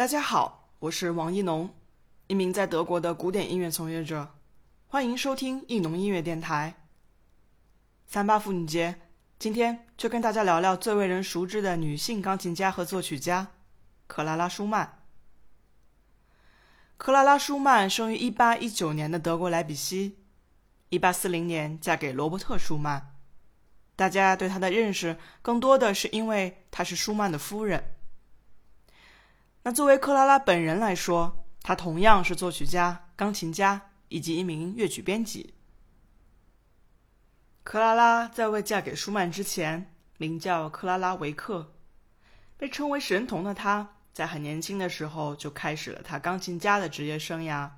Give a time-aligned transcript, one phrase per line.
[0.00, 1.68] 大家好，我是王一农，
[2.26, 4.34] 一名在德国的古典音乐从业者，
[4.86, 6.86] 欢迎收听一农音乐电台。
[8.06, 8.98] 三八妇女节，
[9.38, 13.48] 今天就跟大家聊聊最为人熟知的女性钢琴家和作曲家
[14.06, 15.02] 克拉拉舒曼。
[16.96, 20.16] 克拉拉舒曼生于一八一九年的德国莱比锡，
[20.88, 23.14] 一八四零年嫁给罗伯特舒曼。
[23.96, 27.96] 大家对她的认识更多的是因为她是舒曼的夫人。
[29.62, 35.54] 那作为克拉拉本人来说，她同样是作曲家、钢琴家以及一名乐曲编辑。
[37.62, 41.74] 克拉拉在未嫁给舒曼之前，名叫克拉拉维克。
[42.56, 47.70] 被称为神童的她，在很年轻的时候就开始了她钢琴家的职业生涯。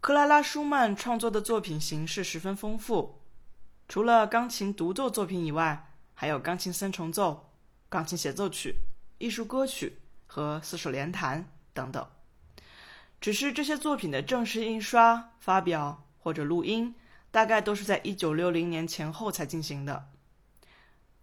[0.00, 3.20] 克拉拉舒曼创作的作品形式十分丰富，
[3.86, 7.52] 除了钢琴独奏作品以外，还有钢琴三重奏、
[7.88, 8.80] 钢琴协奏曲、
[9.18, 10.00] 艺术歌曲。
[10.32, 12.06] 和四手联弹等等，
[13.20, 16.94] 只是这些作品的正式印刷、发表或者录音，
[17.32, 20.08] 大概都是在一九六零年前后才进行的。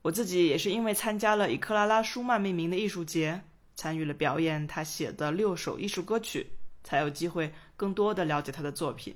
[0.01, 3.41] 我自己也是因为参加了以克拉拉舒曼命名的艺术节，
[3.77, 6.51] 参与了表演他写的六首艺术歌曲，
[6.83, 9.15] 才有机会更多的了解他的作品。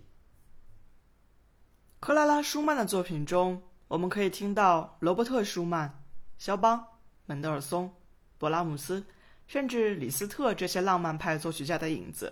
[1.99, 6.01] 克拉拉舒曼的作品中，我们可以听到罗伯特舒曼、
[6.37, 6.81] 肖邦、
[7.25, 7.93] 门德尔松、
[8.39, 9.05] 勃拉姆斯。
[9.51, 12.31] 甚至李斯特这些浪漫派作曲家的影子，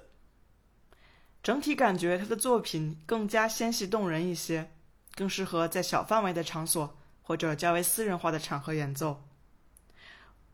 [1.43, 4.71] 整体感觉他的作品更加纤细动人一些，
[5.15, 9.21] 更适合在小范围的场所或者较为私人化的场合演奏。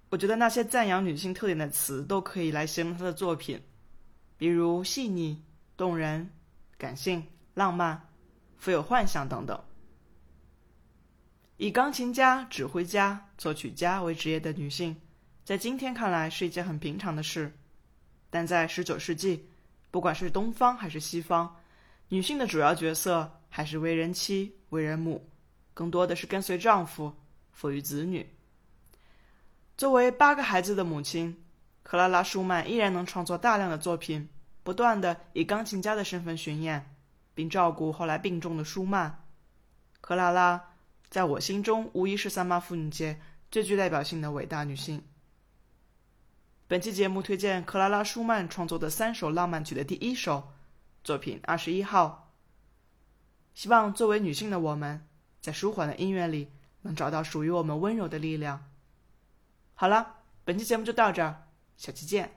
[0.10, 3.62] 我觉得那些赞扬女性特点的词都可以来形容他的作品，
[4.36, 5.40] 比如细腻、
[5.78, 6.32] 动人、
[6.80, 8.10] 感性、浪漫、
[8.58, 9.64] 富有幻想等等。
[11.58, 15.00] 以钢琴家、指挥家、作曲家为职业的女性。
[15.46, 17.54] 在今天看来是一件很平常的事，
[18.32, 19.48] 但在十九世纪，
[19.92, 21.56] 不管是东方还是西方，
[22.10, 25.30] 女性的主要角色还是为人妻、为人母，
[25.76, 27.14] 更多的是跟随丈夫，
[27.56, 28.28] 抚育子女。
[29.78, 31.38] 作为八个孩子的母亲，
[31.84, 34.28] 克拉拉·舒曼依然能创作大量的作品，
[34.64, 36.96] 不断的以钢琴家的身份巡演，
[37.36, 39.24] 并照顾后来病重的舒曼。
[40.02, 40.72] 克拉拉
[41.08, 45.04] 在我心中无疑是三八妇女节最具代表性的伟大女性。
[46.68, 50.52] 本期节目推荐克拉拉·舒曼创作的三首浪漫曲的第一首
[51.04, 52.34] 作品二十一号。
[53.54, 55.08] 希望作为女性的我们，
[55.40, 58.72] 在舒缓的音乐里能找到属于我们温柔的力量。
[59.76, 61.44] 好了，本期节目就到这儿，
[61.78, 62.32] 下期见。